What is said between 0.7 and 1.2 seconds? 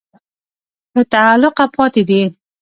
له